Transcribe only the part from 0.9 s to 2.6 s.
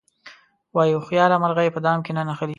هوښیاره مرغۍ په دام کې نه نښلي.